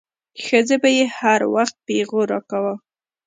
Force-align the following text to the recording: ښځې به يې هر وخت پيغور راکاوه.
ښځې 0.45 0.75
به 0.81 0.89
يې 0.97 1.05
هر 1.19 1.41
وخت 1.55 1.75
پيغور 1.87 2.25
راکاوه. 2.33 2.73